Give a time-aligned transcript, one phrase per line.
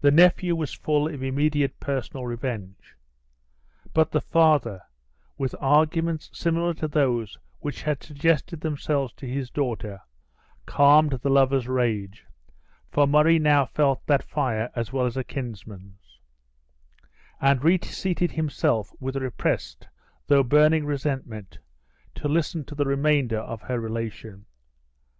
[0.00, 2.94] The nephew was full of immediate personal revenge.
[3.92, 4.82] But the father,
[5.36, 9.98] with arguments similar to those which had suggested themselves to his daughter,
[10.66, 12.24] calmed the lover's rage,
[12.92, 16.20] for Murray now felt that fire as well as a kinsman's;
[17.40, 19.88] and reseated himself with repressed,
[20.28, 21.58] though burning resentment,
[22.14, 24.46] to listen to the remainder of her relation.